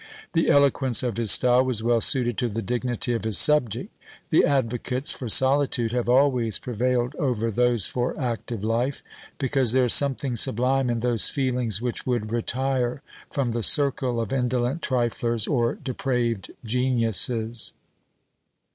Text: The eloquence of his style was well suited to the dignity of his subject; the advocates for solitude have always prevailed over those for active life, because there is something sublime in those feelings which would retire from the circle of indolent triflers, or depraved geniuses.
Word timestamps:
The 0.33 0.49
eloquence 0.49 1.03
of 1.03 1.17
his 1.17 1.29
style 1.29 1.63
was 1.63 1.83
well 1.83 2.01
suited 2.01 2.35
to 2.39 2.49
the 2.49 2.63
dignity 2.63 3.13
of 3.13 3.23
his 3.23 3.37
subject; 3.37 3.95
the 4.31 4.43
advocates 4.45 5.11
for 5.11 5.29
solitude 5.29 5.91
have 5.91 6.09
always 6.09 6.57
prevailed 6.57 7.13
over 7.17 7.51
those 7.51 7.85
for 7.85 8.19
active 8.19 8.63
life, 8.63 9.03
because 9.37 9.73
there 9.73 9.85
is 9.85 9.93
something 9.93 10.35
sublime 10.35 10.89
in 10.89 11.01
those 11.01 11.29
feelings 11.29 11.83
which 11.83 12.07
would 12.07 12.31
retire 12.31 13.03
from 13.29 13.51
the 13.51 13.61
circle 13.61 14.19
of 14.19 14.33
indolent 14.33 14.81
triflers, 14.81 15.45
or 15.45 15.75
depraved 15.75 16.49
geniuses. 16.65 17.73